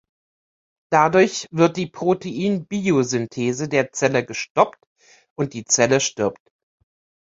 Dadurch 0.91 1.47
wird 1.51 1.77
die 1.77 1.85
Proteinbiosynthese 1.85 3.69
der 3.69 3.91
Zelle 3.91 4.25
gestoppt 4.25 4.83
und 5.37 5.53
die 5.53 5.63
Zelle 5.65 5.99
stirbt. 5.99 6.41